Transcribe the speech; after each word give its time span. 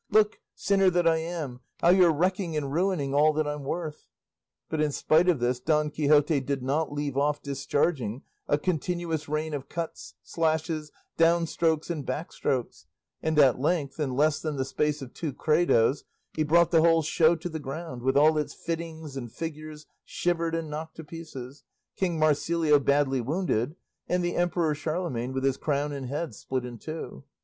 Look 0.09 0.39
sinner 0.55 0.89
that 0.89 1.07
I 1.07 1.17
am! 1.17 1.59
how 1.79 1.89
you're 1.89 2.11
wrecking 2.11 2.57
and 2.57 2.73
ruining 2.73 3.13
all 3.13 3.33
that 3.33 3.45
I'm 3.47 3.63
worth!" 3.63 4.07
But 4.67 4.81
in 4.81 4.91
spite 4.91 5.29
of 5.29 5.39
this, 5.39 5.59
Don 5.59 5.91
Quixote 5.91 6.39
did 6.39 6.63
not 6.63 6.91
leave 6.91 7.17
off 7.17 7.43
discharging 7.43 8.23
a 8.47 8.57
continuous 8.57 9.29
rain 9.29 9.53
of 9.53 9.69
cuts, 9.69 10.15
slashes, 10.23 10.91
downstrokes, 11.19 11.91
and 11.91 12.03
backstrokes, 12.03 12.85
and 13.21 13.37
at 13.37 13.59
length, 13.59 13.99
in 13.99 14.15
less 14.15 14.39
than 14.41 14.55
the 14.55 14.65
space 14.65 15.03
of 15.03 15.13
two 15.13 15.33
credos, 15.33 16.03
he 16.35 16.41
brought 16.43 16.71
the 16.71 16.81
whole 16.81 17.03
show 17.03 17.35
to 17.35 17.47
the 17.47 17.59
ground, 17.59 18.01
with 18.01 18.17
all 18.17 18.39
its 18.39 18.55
fittings 18.55 19.15
and 19.15 19.31
figures 19.31 19.85
shivered 20.03 20.55
and 20.55 20.67
knocked 20.71 20.95
to 20.95 21.03
pieces, 21.03 21.63
King 21.95 22.17
Marsilio 22.17 22.79
badly 22.79 23.21
wounded, 23.21 23.75
and 24.09 24.23
the 24.23 24.35
Emperor 24.35 24.73
Charlemagne 24.73 25.31
with 25.31 25.43
his 25.43 25.57
crown 25.57 25.91
and 25.91 26.07
head 26.07 26.33
split 26.33 26.65
in 26.65 26.79
two. 26.79 27.23